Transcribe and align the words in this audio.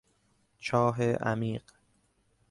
چاه 0.59 1.01
عمیق 1.13 1.63